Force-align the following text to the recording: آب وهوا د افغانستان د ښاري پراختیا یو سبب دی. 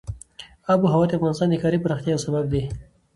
آب 0.71 0.79
وهوا 0.83 1.05
د 1.07 1.11
افغانستان 1.17 1.47
د 1.49 1.55
ښاري 1.61 1.79
پراختیا 1.83 2.11
یو 2.13 2.23
سبب 2.25 2.43
دی. 2.53 2.63